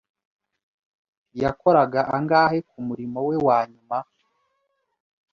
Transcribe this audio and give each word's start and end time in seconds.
Yakoraga 1.41 2.01
angahe 2.15 2.57
kumurimo 2.69 3.19
we 3.27 3.35
wanyuma? 3.45 3.97